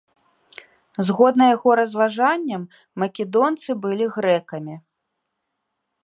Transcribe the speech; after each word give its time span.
Згодна 1.09 1.43
яго 1.55 1.69
разважанням, 1.79 2.63
македонцы 3.03 3.71
былі 3.83 4.05
грэкамі. 4.15 4.75